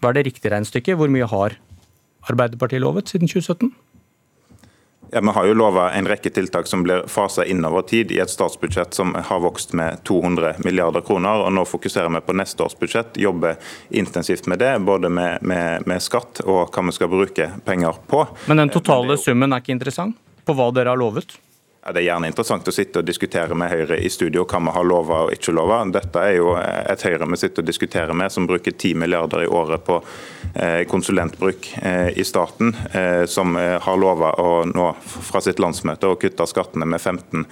hva 0.00 0.10
er 0.10 0.20
det 0.20 0.30
riktige 0.30 0.52
regnestykket? 0.54 0.96
Hvor 0.98 1.12
mye 1.12 1.28
har 1.28 1.56
Arbeiderpartiet 2.28 2.82
lovet 2.82 3.08
siden 3.08 3.28
2017? 3.28 3.70
Ja, 5.12 5.20
Vi 5.20 5.28
har 5.28 5.46
jo 5.46 5.54
lova 5.54 5.90
en 5.90 6.06
rekke 6.06 6.30
tiltak 6.30 6.66
som 6.70 6.84
blir 6.86 7.02
fasa 7.10 7.44
inn 7.44 7.64
over 7.66 7.82
tid 7.82 8.12
i 8.14 8.20
et 8.22 8.30
statsbudsjett 8.30 8.94
som 8.94 9.14
har 9.14 9.40
vokst 9.42 9.72
med 9.74 10.04
200 10.06 10.54
milliarder 10.64 11.00
kroner. 11.00 11.42
og 11.46 11.52
Nå 11.52 11.64
fokuserer 11.66 12.12
vi 12.14 12.20
på 12.20 12.36
neste 12.38 12.62
års 12.62 12.78
budsjett, 12.78 13.16
jobber 13.18 13.58
intensivt 13.90 14.46
med 14.46 14.58
det. 14.62 14.78
Både 14.86 15.08
med, 15.08 15.42
med, 15.42 15.86
med 15.86 16.02
skatt 16.02 16.44
og 16.46 16.70
hva 16.70 16.86
vi 16.86 16.94
skal 16.94 17.10
bruke 17.10 17.50
penger 17.64 17.98
på. 18.06 18.26
Men 18.46 18.62
den 18.62 18.70
totale 18.70 19.18
summen 19.18 19.52
er 19.52 19.64
ikke 19.64 19.74
interessant 19.74 20.18
på 20.46 20.54
hva 20.54 20.70
dere 20.74 20.94
har 20.94 21.00
lovet? 21.00 21.34
Ja, 21.80 21.94
det 21.96 22.02
er 22.02 22.10
gjerne 22.10 22.28
interessant 22.28 22.66
å 22.68 22.72
sitte 22.76 23.00
og 23.00 23.06
diskutere 23.08 23.56
med 23.56 23.70
Høyre 23.72 23.96
i 24.04 24.08
studio 24.12 24.42
hva 24.44 24.58
vi 24.60 24.72
har 24.74 24.84
lova 24.84 25.22
og 25.24 25.30
ikke 25.32 25.54
lova. 25.56 25.78
Dette 25.88 26.20
er 26.20 26.34
jo 26.36 26.50
et 26.60 27.04
Høyre 27.06 27.24
vi 27.32 27.38
sitter 27.40 27.64
og 27.64 27.70
diskuterer 27.70 28.12
med, 28.12 28.28
som 28.28 28.44
bruker 28.44 28.74
10 28.74 28.98
milliarder 29.00 29.46
i 29.46 29.48
året 29.48 29.80
på 29.86 29.96
eh, 30.60 30.82
konsulentbruk 30.90 31.70
eh, 31.80 32.10
i 32.20 32.26
staten. 32.28 32.74
Eh, 32.92 33.24
som 33.24 33.56
har 33.56 33.96
lova 33.96 34.34
nå 34.68 34.90
fra 35.00 35.40
sitt 35.40 35.62
landsmøte 35.62 36.10
å 36.10 36.18
kutte 36.20 36.44
skattene 36.50 36.84
med 36.84 37.00
15 37.00 37.46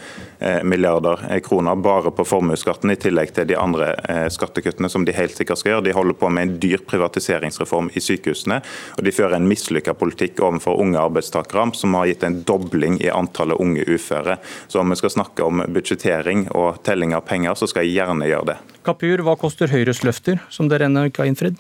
milliarder 0.68 1.24
kroner 1.44 1.80
bare 1.80 2.12
på 2.14 2.26
formuesskatten, 2.28 2.92
i 2.92 2.98
tillegg 3.00 3.32
til 3.34 3.48
de 3.48 3.56
andre 3.58 3.88
skattekuttene 4.30 4.90
som 4.92 5.02
de 5.08 5.14
helt 5.16 5.34
sikkert 5.34 5.60
skal 5.60 5.72
gjøre. 5.72 5.86
De 5.88 5.96
holder 5.96 6.18
på 6.20 6.30
med 6.30 6.44
en 6.44 6.54
dyr 6.60 6.84
privatiseringsreform 6.86 7.90
i 7.96 8.02
sykehusene, 8.04 8.60
og 8.94 9.02
de 9.04 9.14
fører 9.14 9.38
en 9.38 9.48
mislykka 9.50 9.96
politikk 9.98 10.44
overfor 10.44 10.78
unge 10.84 11.00
arbeidstakere, 11.00 11.66
som 11.74 11.96
har 11.98 12.10
gitt 12.12 12.28
en 12.28 12.40
dobling 12.46 13.00
i 13.02 13.10
antallet 13.10 13.58
unge 13.58 13.88
uføre 13.88 14.17
uføre. 14.18 14.38
Så 14.68 14.80
om 14.80 14.90
vi 14.90 14.96
skal 14.96 15.10
snakke 15.10 15.44
om 15.44 15.62
budsjettering 15.68 16.48
og 16.54 16.82
telling 16.84 17.14
av 17.14 17.24
penger, 17.28 17.54
så 17.54 17.68
skal 17.70 17.86
jeg 17.86 17.98
gjerne 17.98 18.28
gjøre 18.28 18.52
det. 18.52 18.58
Kapur, 18.84 19.24
hva 19.24 19.36
koster 19.38 19.68
Høyres 19.68 20.04
løfter, 20.06 20.40
som 20.50 20.68
dere 20.68 20.88
ennå 20.88 21.08
ikke 21.08 21.24
har 21.24 21.32
innfridd? 21.32 21.58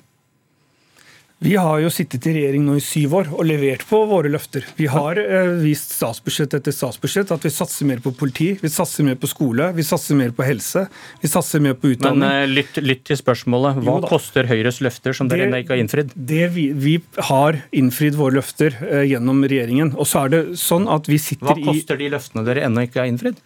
Vi 1.38 1.52
har 1.54 1.78
jo 1.78 1.90
sittet 1.94 2.24
i 2.26 2.32
regjering 2.34 2.64
nå 2.66 2.74
i 2.80 2.82
syv 2.82 3.12
år 3.20 3.28
og 3.30 3.44
levert 3.46 3.84
på 3.86 4.00
våre 4.10 4.30
løfter. 4.32 4.64
Vi 4.74 4.88
har 4.90 5.20
eh, 5.22 5.52
vist 5.62 5.92
statsbudsjett 5.94 6.56
etter 6.58 6.74
statsbudsjett 6.74 7.30
at 7.30 7.44
vi 7.46 7.52
satser 7.54 7.86
mer 7.86 8.00
på 8.02 8.10
politi, 8.18 8.48
vi 8.58 8.70
satser 8.74 9.06
mer 9.06 9.14
på 9.22 9.30
skole, 9.30 9.68
vi 9.76 9.84
satser 9.86 10.18
mer 10.18 10.34
på 10.34 10.42
helse, 10.42 10.88
vi 11.22 11.30
satser 11.30 11.62
mer 11.62 11.76
på 11.78 11.92
utdanning. 11.92 12.24
Men 12.24 12.42
eh, 12.42 12.50
lytt, 12.50 12.80
lytt 12.82 13.04
til 13.06 13.20
spørsmålet. 13.20 13.78
Hva 13.86 14.00
koster 14.10 14.50
Høyres 14.50 14.82
løfter 14.82 15.14
som 15.14 15.30
dere 15.30 15.46
ennå 15.46 15.62
ikke 15.62 15.76
har 15.76 15.84
innfridd? 15.84 16.10
Det 16.18 16.50
vi, 16.58 16.66
vi, 16.74 16.98
har 17.30 17.62
innfridd 17.70 18.18
våre 18.18 18.40
løfter 18.40 18.74
eh, 18.82 19.06
gjennom 19.12 19.46
regjeringen. 19.46 19.94
Og 19.94 20.10
så 20.10 20.26
er 20.26 20.34
det 20.34 20.44
sånn 20.58 20.90
at 20.90 21.06
vi 21.06 21.22
sitter 21.22 21.54
i 21.54 21.62
Hva 21.62 21.70
koster 21.70 22.02
de 22.02 22.12
løftene 22.18 22.48
dere 22.50 22.66
ennå 22.66 22.88
ikke 22.90 23.04
har 23.04 23.12
innfridd? 23.14 23.38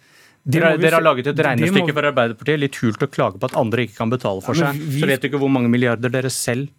Dere, 0.43 0.75
dere, 0.81 0.97
har 0.97 1.05
laget 1.05 1.29
et 1.29 1.39
regnestykke 1.45 1.93
for 1.93 2.09
Arbeiderpartiet. 2.09 2.65
Litt 2.65 2.81
hult 2.81 3.05
å 3.05 3.07
klage 3.07 3.37
på 3.37 3.53
at 3.53 3.53
andre 3.59 3.85
ikke 3.85 4.01
kan 4.01 4.09
betale 4.11 4.41
for 4.41 4.57
seg. 4.57 4.81
Så 4.97 5.07
vet 5.07 5.21
du 5.21 5.29
ikke 5.29 5.45
hvor 5.45 5.53
mange 5.53 5.69
milliarder 5.69 6.09
dere 6.11 6.33
selv 6.33 6.73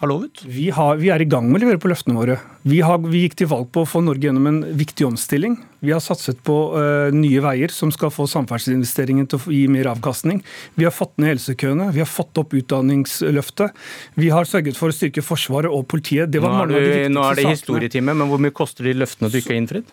har 0.00 0.08
lovet? 0.08 0.40
Vi, 0.48 0.70
har, 0.72 0.96
vi, 0.96 1.10
er 1.12 1.20
i 1.20 1.26
gang 1.28 1.44
med 1.50 1.60
å 1.60 1.66
levere 1.66 1.80
på 1.82 1.90
løftene 1.90 2.16
våre. 2.16 2.38
Vi, 2.64 2.78
har, 2.80 3.02
vi, 3.04 3.26
gikk 3.26 3.34
til 3.36 3.50
valg 3.50 3.68
på 3.74 3.82
å 3.84 3.88
få 3.88 4.00
Norge 4.00 4.24
gjennom 4.24 4.48
en 4.48 4.60
viktig 4.78 5.04
omstilling. 5.04 5.58
Vi 5.84 5.92
har 5.92 6.00
satset 6.00 6.40
på 6.46 6.56
uh, 6.72 7.12
nye 7.12 7.42
veier 7.44 7.72
som 7.74 7.92
skal 7.92 8.12
få 8.14 8.24
samferdselsinvesteringen 8.32 9.28
til 9.28 9.36
å 9.36 9.52
gi 9.52 9.66
mer 9.72 9.90
avkastning. 9.92 10.40
Vi 10.80 10.88
har 10.88 10.94
fått 10.96 11.12
ned 11.20 11.34
helsekøene, 11.34 11.90
vi 11.92 12.00
har 12.00 12.08
fått 12.08 12.40
opp 12.40 12.56
utdanningsløftet. 12.56 13.76
Vi 14.16 14.32
har 14.32 14.48
sørget 14.48 14.80
for 14.80 14.88
å 14.88 14.96
styrke 14.96 15.24
Forsvaret 15.24 15.68
og 15.68 15.84
politiet. 15.92 16.32
nå, 16.32 16.54
er 16.64 16.72
du, 16.72 16.80
nå 17.12 17.26
er 17.28 17.42
det 17.42 17.50
historietime, 17.52 18.16
men 18.16 18.32
hvor 18.32 18.40
mye 18.40 18.56
koster 18.56 18.88
de 18.88 18.96
løftene 19.02 19.28
du 19.28 19.36
ikke 19.42 19.52
har 19.52 19.60
innfridd? 19.60 19.92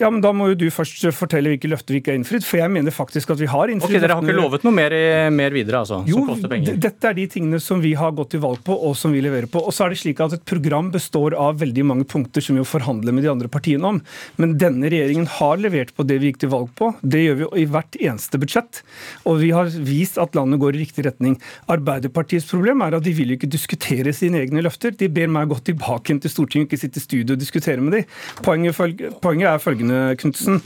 Ja, 0.00 0.10
men 0.12 0.20
Da 0.20 0.32
må 0.36 0.50
jo 0.50 0.56
du 0.58 0.66
først 0.72 1.00
fortelle 1.16 1.52
hvilke 1.52 1.70
løfter 1.72 1.94
vi 1.94 2.00
ikke 2.02 2.12
har 2.12 2.18
innfridd. 2.20 2.44
For 2.44 2.60
jeg 2.60 2.72
mener 2.72 2.92
faktisk 2.92 3.30
at 3.32 3.40
vi 3.40 3.48
har 3.48 3.70
innfridd 3.72 3.96
Ok, 3.96 4.02
Dere 4.04 4.16
har 4.18 4.24
ikke 4.26 4.36
lovet 4.36 4.66
noe 4.66 4.74
mer, 4.76 4.94
mer 5.32 5.54
videre, 5.54 5.80
altså? 5.84 6.02
Jo, 6.08 6.20
som 6.20 6.30
koster 6.34 6.52
penger? 6.52 6.76
dette 6.86 7.08
er 7.08 7.16
de 7.16 7.26
tingene 7.32 7.60
som 7.62 7.80
vi 7.80 7.94
har 7.96 8.12
gått 8.16 8.34
til 8.34 8.42
valg 8.42 8.60
på, 8.66 8.76
og 8.76 8.96
som 8.98 9.14
vi 9.14 9.22
leverer 9.24 9.48
på. 9.50 9.62
Og 9.64 9.72
så 9.72 9.86
er 9.86 9.94
det 9.94 10.00
slik 10.02 10.20
at 10.24 10.34
Et 10.36 10.44
program 10.44 10.90
består 10.92 11.32
av 11.38 11.56
veldig 11.62 11.84
mange 11.88 12.04
punkter 12.04 12.44
som 12.44 12.56
vi 12.56 12.60
jo 12.60 12.66
forhandler 12.68 13.14
med 13.16 13.24
de 13.24 13.30
andre 13.32 13.48
partiene 13.48 13.88
om. 13.88 14.02
Men 14.36 14.56
denne 14.60 14.90
regjeringen 14.92 15.26
har 15.38 15.56
levert 15.62 15.94
på 15.96 16.04
det 16.04 16.18
vi 16.20 16.32
gikk 16.32 16.42
til 16.44 16.52
valg 16.52 16.68
på. 16.76 16.90
Det 17.00 17.22
gjør 17.22 17.38
vi 17.40 17.48
i 17.62 17.66
hvert 17.70 17.96
eneste 17.96 18.40
budsjett. 18.42 18.82
Og 19.24 19.40
vi 19.40 19.52
har 19.56 19.70
vist 19.86 20.18
at 20.20 20.36
landet 20.36 20.60
går 20.60 20.76
i 20.76 20.82
riktig 20.84 21.06
retning. 21.08 21.38
Arbeiderpartiets 21.72 22.48
problem 22.50 22.84
er 22.84 22.98
at 22.98 23.06
de 23.06 23.14
vil 23.16 23.32
ikke 23.36 23.48
diskutere 23.48 24.12
sine 24.16 24.42
egne 24.44 24.60
løfter. 24.66 24.92
De 24.92 25.08
ber 25.08 25.30
meg 25.32 25.48
gå 25.48 25.58
tilbake 25.70 26.18
til 26.20 26.30
Stortinget, 26.32 26.68
ikke 26.68 26.82
sitte 26.84 27.00
i 27.00 27.06
studio 27.06 27.32
og 27.36 27.40
diskutere 27.40 27.80
med 27.80 27.96
dem. 27.96 28.04
Poenget, 28.44 28.76
poenget 29.24 29.48
er 29.54 29.62
følgende 29.62 29.85
følgende, 29.86 30.16
Knutsen. 30.18 30.60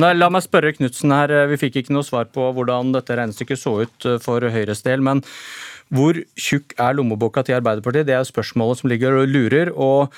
La 0.00 0.28
meg 0.30 0.42
spørre 0.44 0.72
Knutsen 0.72 1.12
her. 1.12 1.32
Vi 1.50 1.58
fikk 1.60 1.82
ikke 1.82 1.94
noe 1.94 2.04
svar 2.04 2.28
på 2.32 2.52
hvordan 2.54 2.92
dette 2.94 3.16
regnestykket 3.16 3.58
så 3.60 3.82
ut 3.84 4.06
eh, 4.06 4.18
for 4.22 4.40
Høyres 4.40 4.82
del. 4.82 5.00
men 5.00 5.22
hvor 5.92 6.16
tjukk 6.40 6.72
er 6.80 6.94
lommeboka 6.96 7.42
til 7.44 7.58
Arbeiderpartiet? 7.58 8.06
Det 8.06 8.14
er 8.16 8.24
spørsmålet 8.24 8.78
som 8.80 8.88
ligger 8.88 9.12
og 9.12 9.28
lurer. 9.28 9.70
og 9.76 10.12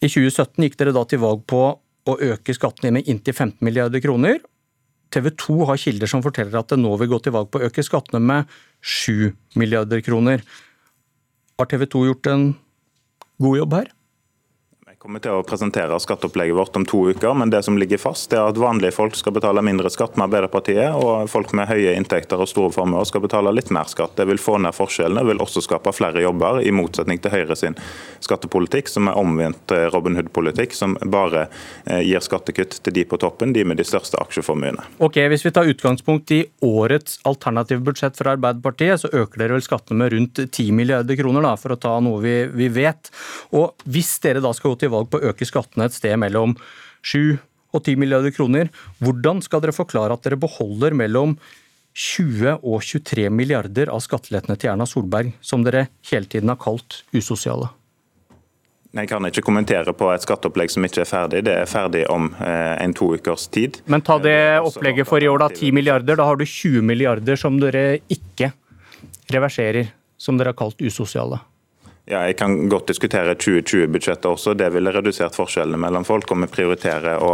I 0.00 0.06
2017 0.06 0.62
gikk 0.62 0.78
dere 0.78 0.92
da 0.94 1.02
til 1.04 1.18
valg 1.18 1.42
på 1.46 1.78
å 2.06 2.18
øke 2.22 2.54
skattene 2.54 2.92
med 2.92 3.08
inntil 3.08 3.34
15 3.34 3.58
milliarder 3.60 4.00
kroner. 4.00 4.38
TV 5.10 5.30
2 5.34 5.66
har 5.66 5.76
kilder 5.76 6.06
som 6.06 6.22
forteller 6.22 6.54
at 6.58 6.70
det 6.70 6.78
nå 6.78 6.94
vil 6.96 7.10
gå 7.10 7.18
til 7.18 7.34
valg 7.34 7.50
på 7.50 7.58
å 7.58 7.66
øke 7.66 7.82
skattene 7.82 8.22
med 8.22 8.46
7 8.82 9.34
milliarder 9.56 10.00
kroner. 10.00 10.46
Har 11.58 11.66
TV 11.66 11.86
2 11.90 12.06
gjort 12.06 12.30
en 12.30 12.54
god 13.42 13.58
jobb 13.58 13.78
her? 13.80 13.95
Kommer 15.06 15.22
til 15.22 15.36
å 15.38 15.44
presentere 15.46 15.96
skatteopplegget 16.02 16.56
vårt 16.58 16.76
om 16.80 16.84
to 16.88 17.04
uker, 17.12 17.30
men 17.38 17.50
det 17.52 17.60
som 17.62 17.76
ligger 17.78 18.00
fast, 18.02 18.32
er 18.34 18.42
at 18.42 18.58
vanlige 18.58 18.96
folk 18.96 19.14
skal 19.14 19.36
betale 19.36 19.62
mindre 19.62 19.86
skatt 19.92 20.16
med 20.18 20.24
Arbeiderpartiet, 20.24 20.96
og 20.98 21.28
folk 21.30 21.52
med 21.54 21.68
høye 21.70 21.92
inntekter 21.94 22.40
og 22.42 22.48
store 22.50 22.72
formuer 22.74 23.06
skal 23.06 23.22
betale 23.22 23.52
litt 23.54 23.70
mer 23.70 23.86
skatt. 23.86 24.16
Det 24.18 24.26
vil 24.26 24.40
få 24.42 24.56
ned 24.58 24.74
forskjellene, 24.74 25.22
vil 25.28 25.42
også 25.44 25.62
skape 25.62 25.92
flere 25.94 26.24
jobber, 26.24 26.58
i 26.58 26.72
motsetning 26.74 27.20
til 27.22 27.30
Høyre 27.36 27.54
sin 27.54 27.76
skattepolitikk, 28.24 28.90
som 28.90 29.06
er 29.06 29.20
omvendt 29.20 29.76
eh, 29.76 29.84
Robin 29.94 30.18
Hood-politikk, 30.18 30.74
som 30.74 30.96
bare 30.98 31.44
eh, 31.84 32.02
gir 32.02 32.26
skattekutt 32.26 32.80
til 32.82 32.98
de 32.98 33.06
på 33.06 33.20
toppen, 33.22 33.54
de 33.54 33.62
med 33.62 33.78
de 33.78 33.86
største 33.86 34.18
aksjeformuene. 34.18 34.88
Ok, 34.98 35.20
Hvis 35.30 35.46
vi 35.46 35.54
tar 35.54 35.70
utgangspunkt 35.70 36.34
i 36.34 36.40
årets 36.66 37.20
alternative 37.30 37.84
budsjett 37.86 38.18
fra 38.18 38.34
Arbeiderpartiet, 38.34 39.04
så 39.04 39.12
øker 39.12 39.44
dere 39.44 39.60
vel 39.60 39.66
skattene 39.68 40.02
med 40.02 40.16
rundt 40.16 40.42
10 40.48 40.74
milliarder 40.74 41.22
kroner, 41.22 41.46
da, 41.46 41.54
for 41.62 41.76
å 41.76 41.80
ta 41.86 41.94
noe 42.02 42.18
vi, 42.26 42.36
vi 42.58 42.72
vet. 42.74 43.14
Og 43.54 43.86
hvis 43.86 44.16
dere 44.26 44.42
da 44.42 44.50
skal 44.56 44.74
gå 44.74 44.82
til 44.82 44.95
valg 44.95 44.95
på 45.04 45.20
å 45.20 45.32
øke 45.32 45.48
skattene 45.48 45.90
et 45.90 45.96
sted 45.96 46.16
mellom 46.22 46.56
7 47.06 47.36
og 47.76 47.82
10 47.82 48.00
milliarder 48.00 48.32
kroner. 48.34 48.72
Hvordan 49.04 49.42
skal 49.44 49.62
dere 49.62 49.76
forklare 49.76 50.16
at 50.16 50.24
dere 50.24 50.40
beholder 50.40 50.96
mellom 50.96 51.36
20 51.96 52.60
og 52.60 52.82
23 52.84 53.30
milliarder 53.32 53.90
av 53.92 54.02
skattelettene 54.04 54.58
til 54.60 54.72
Erna 54.72 54.86
Solberg, 54.88 55.32
som 55.40 55.64
dere 55.64 55.88
hele 56.10 56.28
tiden 56.28 56.52
har 56.52 56.60
kalt 56.60 57.02
usosiale? 57.16 57.70
Jeg 58.96 59.10
kan 59.10 59.24
ikke 59.28 59.44
kommentere 59.44 59.92
på 59.96 60.08
et 60.12 60.24
skatteopplegg 60.24 60.72
som 60.72 60.84
ikke 60.86 61.02
er 61.02 61.08
ferdig. 61.08 61.42
Det 61.44 61.52
er 61.52 61.68
ferdig 61.68 62.04
om 62.12 62.30
eh, 62.40 62.76
en 62.80 62.94
to 62.96 63.10
ukers 63.16 63.44
tid. 63.52 63.80
Men 63.92 64.04
ta 64.04 64.16
det 64.22 64.60
opplegget 64.64 65.08
for 65.08 65.20
i 65.20 65.28
år, 65.28 65.42
da. 65.42 65.50
10 65.52 65.74
milliarder. 65.76 66.16
Da 66.16 66.28
har 66.28 66.38
du 66.40 66.46
20 66.46 66.84
milliarder 66.86 67.36
som 67.40 67.58
dere 67.60 67.98
ikke 68.12 68.54
reverserer, 69.32 69.90
som 70.16 70.38
dere 70.40 70.54
har 70.54 70.60
kalt 70.60 70.80
usosiale. 70.80 71.42
Ja, 72.06 72.20
Jeg 72.26 72.36
kan 72.38 72.68
godt 72.70 72.86
diskutere 72.86 73.32
2020-budsjettet 73.34 74.28
også. 74.30 74.52
Det 74.54 74.68
ville 74.70 74.92
redusert 74.94 75.34
forskjellene 75.34 75.78
mellom 75.82 76.04
folk. 76.06 76.30
Og 76.30 76.38
vi 76.44 76.46
prioriterer 76.52 77.18
å 77.18 77.32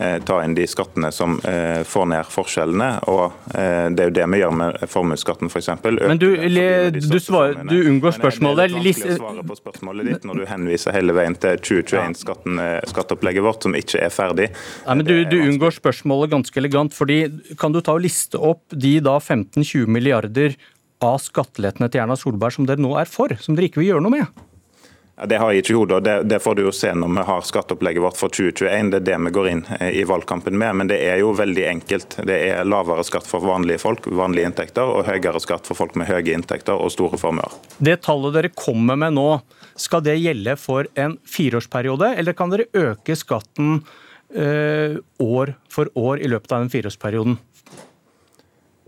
eh, 0.00 0.16
ta 0.24 0.38
inn 0.40 0.54
de 0.56 0.64
skattene 0.64 1.10
som 1.12 1.36
eh, 1.44 1.82
får 1.84 2.06
ned 2.08 2.30
forskjellene. 2.32 2.88
og 3.12 3.52
eh, 3.52 3.90
Det 3.92 4.06
er 4.06 4.08
jo 4.08 4.14
det 4.16 4.28
vi 4.32 4.40
gjør 4.40 4.56
med 4.62 4.80
formuesskatten 4.88 5.52
f.eks. 5.52 5.68
Men 5.84 6.22
du, 6.22 6.30
du, 6.40 7.18
svarer, 7.20 7.60
du, 7.68 7.76
unngår 7.90 8.16
spørsmålet. 8.16 8.72
Men 8.72 8.80
det 8.80 8.94
er 8.94 8.96
vanskelig 8.96 9.12
å 9.12 9.20
svare 9.20 9.46
på 9.50 9.58
spørsmålet 9.60 10.08
ditt 10.08 10.24
når 10.24 10.40
du 10.40 10.48
henviser 10.54 10.96
hele 10.96 11.18
veien 11.20 11.36
til 11.44 11.60
2021-skatteopplegget 11.68 13.44
vårt, 13.44 13.68
som 13.68 13.76
ikke 13.76 14.06
er 14.08 14.14
ferdig. 14.14 14.48
Nei, 14.86 15.00
men 15.02 15.10
du, 15.10 15.18
du 15.28 15.36
unngår 15.42 15.76
spørsmålet 15.82 16.32
ganske 16.32 16.64
elegant. 16.64 16.96
fordi 16.96 17.26
Kan 17.60 17.76
du 17.76 17.82
ta 17.84 17.98
og 17.98 18.06
liste 18.08 18.40
opp 18.40 18.72
de 18.72 18.96
da 19.04 19.18
15-20 19.20 19.84
milliarder 19.84 20.56
av 21.02 21.18
skattelettene 21.22 21.90
til 21.90 22.04
Erna 22.04 22.16
Solberg 22.18 22.54
som 22.56 22.68
dere 22.68 22.82
nå 22.82 22.94
er 23.00 23.10
for, 23.10 23.34
som 23.40 23.56
dere 23.56 23.70
ikke 23.70 23.82
vil 23.82 23.94
gjøre 23.94 24.04
noe 24.06 24.18
med? 24.18 24.44
Ja, 25.16 25.26
det 25.30 25.38
har 25.38 25.52
jeg 25.52 25.62
ikke 25.62 25.70
i 25.70 25.76
hodet, 25.78 25.96
og 26.00 26.02
det, 26.02 26.14
det, 26.26 26.40
får 26.42 26.56
du 26.58 26.64
jo 26.64 26.72
se 26.74 26.88
når 26.90 27.12
vi 27.14 27.24
har 27.28 27.44
skatteopplegget 27.46 28.02
vårt 28.02 28.18
for 28.18 28.34
2021. 28.34 28.88
Det 28.90 28.98
er 28.98 29.04
det 29.06 29.18
vi 29.22 29.32
går 29.36 29.48
inn 29.52 29.60
eh, 29.76 30.00
i 30.00 30.02
valgkampen 30.10 30.56
med. 30.58 30.74
Men 30.80 30.90
det 30.90 30.98
er 31.06 31.20
jo 31.22 31.30
veldig 31.38 31.66
enkelt. 31.70 32.16
Det 32.26 32.38
er 32.48 32.66
lavere 32.66 33.04
skatt 33.06 33.28
for 33.28 33.46
vanlige 33.46 33.78
folk, 33.84 34.08
vanlige 34.10 34.50
inntekter, 34.50 34.90
og 34.90 35.06
høyere 35.06 35.42
skatt 35.42 35.70
for 35.70 35.78
folk 35.78 35.94
med 36.00 36.10
høye 36.10 36.34
inntekter 36.34 36.74
og 36.74 36.90
store 36.90 37.20
formuer. 37.20 37.54
Det 37.78 38.00
tallet 38.02 38.34
dere 38.34 38.50
kommer 38.58 38.98
med 38.98 39.14
nå, 39.14 39.28
skal 39.78 40.02
det 40.02 40.18
gjelde 40.18 40.58
for 40.58 40.90
en 40.98 41.14
fireårsperiode, 41.30 42.10
eller 42.18 42.34
kan 42.34 42.50
dere 42.50 42.66
øke 42.74 43.14
skatten 43.18 43.84
øh, 44.34 44.98
år 45.22 45.54
for 45.70 45.94
år 45.94 46.26
i 46.26 46.30
løpet 46.34 46.56
av 46.56 46.66
den 46.66 46.74
fireårsperioden? 46.74 47.38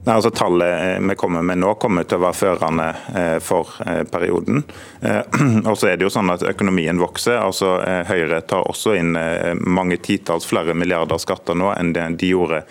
Nei, 0.07 0.15
altså 0.15 0.31
Tallet 0.31 0.97
eh, 0.97 1.09
vi 1.09 1.15
kommer 1.15 1.43
med 1.43 1.59
nå, 1.59 1.73
kommer 1.83 2.05
til 2.07 2.21
å 2.21 2.23
være 2.29 2.39
førende 2.39 2.85
eh, 3.19 3.39
for 3.43 3.73
eh, 3.83 4.05
perioden. 4.07 4.63
Og 5.71 5.75
så 5.75 5.89
er 5.91 5.99
det 5.99 6.07
jo 6.07 6.13
sånn 6.15 6.31
at 6.31 6.45
Økonomien 6.47 6.99
vokser. 6.99 7.41
altså 7.41 7.73
Høyre 8.09 8.39
tar 8.49 8.65
også 8.71 8.95
inn 8.97 9.13
mange 9.61 9.99
titalls 10.03 10.47
flere 10.49 10.75
milliarder 10.75 11.19
skatter 11.21 11.59
nå 11.59 11.69
enn 11.75 11.93
det 11.95 12.05
de 12.23 12.31
gjorde 12.33 12.63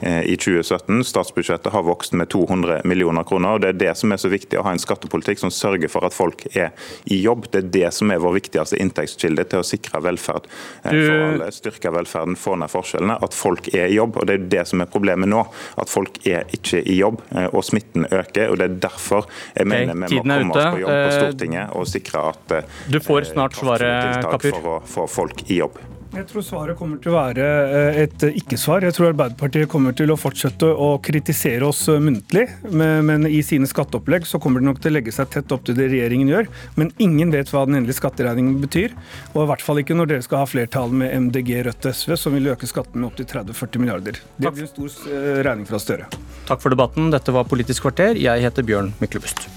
i 0.00 0.36
2017. 0.38 1.02
Statsbudsjettet 1.04 1.72
har 1.74 1.84
vokst 1.84 2.14
med 2.16 2.30
200 2.32 2.86
millioner 2.88 3.26
kroner. 3.28 3.56
og 3.56 3.64
Det 3.64 3.72
er 3.72 3.80
det 3.80 3.94
som 3.98 4.14
er 4.14 4.20
så 4.22 4.30
viktig, 4.32 4.56
å 4.60 4.64
ha 4.64 4.72
en 4.72 4.80
skattepolitikk 4.80 5.42
som 5.42 5.52
sørger 5.52 5.90
for 5.92 6.06
at 6.06 6.16
folk 6.16 6.46
er 6.52 6.70
i 7.04 7.18
jobb. 7.20 7.48
Det 7.52 7.64
er 7.64 7.72
det 7.76 7.92
som 7.98 8.14
er 8.14 8.22
vår 8.22 8.38
viktigste 8.38 8.80
inntektskilde 8.80 9.48
til 9.50 9.60
å 9.60 9.66
sikre 9.66 10.00
velferd 10.06 10.48
for 10.84 11.16
alle. 11.16 11.50
Styrke 11.52 11.92
velferden, 11.92 12.38
få 12.38 12.56
ned 12.62 12.72
forskjellene. 12.72 13.18
At 13.26 13.36
folk 13.36 13.68
er 13.74 13.90
i 13.90 13.98
jobb. 13.98 14.20
og 14.22 14.30
Det 14.30 14.38
er 14.38 14.48
det 14.56 14.66
som 14.70 14.84
er 14.84 14.92
problemet 14.92 15.30
nå. 15.32 15.44
At 15.82 15.92
folk 15.92 16.22
er 16.24 16.46
ikke 16.56 16.81
i 16.86 16.98
jobb, 16.98 17.22
eh, 17.34 17.48
og 17.52 17.64
smitten 17.64 18.06
øker. 18.10 18.50
og 18.50 18.58
Det 18.58 18.68
er 18.68 18.76
derfor 18.88 19.26
jeg 19.54 19.66
okay, 19.66 19.70
mener 19.70 19.94
vi 20.08 20.20
må 20.20 20.22
komme 20.22 20.54
oss 20.54 20.68
på 20.76 20.82
jobb 20.82 20.92
på 20.92 21.08
eh, 21.08 21.16
Stortinget 21.18 21.74
og 21.78 21.88
sikre 21.90 22.28
at 22.32 22.54
du 22.92 23.00
får 23.02 23.32
snart 23.32 23.58
svaret, 23.58 24.22
Kapur. 24.26 24.50
for 24.50 24.70
å 24.76 24.78
få 24.96 25.08
folk 25.20 25.44
i 25.50 25.62
jobb. 25.62 25.80
Jeg 26.12 26.26
tror 26.28 26.44
svaret 26.44 26.76
kommer 26.76 26.98
til 27.00 27.08
å 27.08 27.14
være 27.16 27.44
eh, 27.72 27.98
et 28.02 28.24
ikke-svar. 28.28 28.84
Jeg 28.84 28.92
tror 28.92 29.08
Arbeiderpartiet 29.14 29.70
kommer 29.72 29.94
til 29.96 30.12
å 30.12 30.18
fortsette 30.20 30.68
å 30.68 30.90
kritisere 31.00 31.64
oss 31.64 31.86
eh, 31.88 32.02
muntlig, 32.04 32.44
men 32.68 33.24
i 33.24 33.40
sine 33.46 33.68
skatteopplegg 33.68 34.28
så 34.28 34.40
kommer 34.42 34.60
de 34.60 34.68
nok 34.68 34.82
til 34.82 34.92
å 34.92 34.98
legge 34.98 35.14
seg 35.14 35.30
tett 35.32 35.54
opp 35.56 35.64
til 35.64 35.78
det 35.78 35.88
regjeringen 35.94 36.28
gjør. 36.28 36.50
Men 36.76 36.92
ingen 37.00 37.32
vet 37.32 37.48
hva 37.48 37.64
den 37.64 37.80
endelige 37.80 38.02
skatteregningen 38.02 38.60
betyr. 38.60 38.92
Og 39.32 39.46
i 39.46 39.48
hvert 39.54 39.64
fall 39.64 39.80
ikke 39.80 39.96
når 39.96 40.12
dere 40.12 40.28
skal 40.28 40.44
ha 40.44 40.50
flertall 40.52 40.92
med 40.92 41.16
MDG, 41.30 41.54
Rødt 41.70 41.88
og 41.88 41.96
SV, 41.96 42.14
som 42.20 42.36
vil 42.36 42.52
øke 42.52 42.68
skatten 42.68 43.00
med 43.00 43.08
opptil 43.08 43.30
30-40 43.32 43.84
milliarder. 43.86 44.20
Det 44.36 44.52
blir 44.52 44.68
en 44.68 44.72
stor 44.74 45.00
eh, 45.08 45.40
regning 45.48 45.64
fra 45.72 45.80
Støre. 45.80 46.12
Takk 46.44 46.60
for 46.60 46.76
debatten. 46.76 47.08
Dette 47.14 47.32
var 47.32 47.48
Politisk 47.48 47.88
kvarter. 47.88 48.20
Jeg 48.20 48.44
heter 48.44 48.68
Bjørn 48.68 48.92
Myklebust. 49.00 49.48